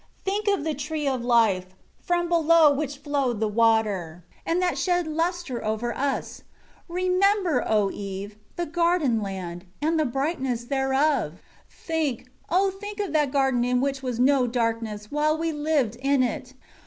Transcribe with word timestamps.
Think 0.25 0.47
of 0.47 0.63
the 0.63 0.73
Tree 0.73 1.07
of 1.07 1.23
Life, 1.23 1.75
from 1.99 2.27
below 2.27 2.73
which 2.73 2.97
flowed 2.97 3.39
the 3.39 3.47
water, 3.47 4.23
and 4.47 4.59
that 4.59 4.75
shed 4.75 5.05
lustre 5.05 5.63
over 5.63 5.95
us! 5.95 6.41
Remember, 6.87 7.63
O 7.69 7.91
Eve, 7.91 8.35
the 8.55 8.65
garden 8.65 9.21
land, 9.21 9.65
and 9.79 9.99
the 9.99 10.05
brightness 10.05 10.63
thereof! 10.63 11.33
10 11.69 11.69
Think, 11.69 12.29
oh 12.49 12.71
think 12.71 12.99
of 12.99 13.13
that 13.13 13.29
garden 13.31 13.63
in 13.63 13.79
which 13.79 14.01
was 14.01 14.19
no 14.19 14.47
darkness, 14.47 15.11
while 15.11 15.37
we 15.37 15.51
lived 15.51 15.95
in 15.97 16.23
it. 16.23 16.55